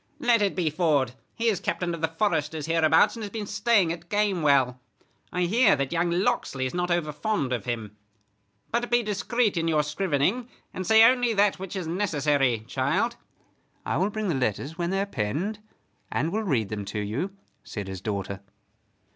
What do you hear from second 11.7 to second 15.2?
is necessary, child." "I will bring the letters when they are